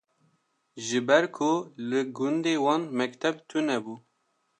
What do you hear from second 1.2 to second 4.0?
ku li gundê wan mekteb tunebû